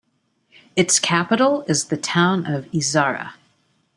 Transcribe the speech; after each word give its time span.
Its 0.75 0.99
capital 0.99 1.61
is 1.67 1.89
the 1.89 1.95
town 1.95 2.47
of 2.47 2.65
Izarra. 2.71 3.33